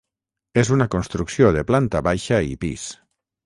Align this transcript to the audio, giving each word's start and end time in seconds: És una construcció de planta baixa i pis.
És 0.61 0.71
una 0.75 0.87
construcció 0.95 1.53
de 1.59 1.67
planta 1.69 2.05
baixa 2.11 2.43
i 2.55 2.61
pis. 2.67 2.91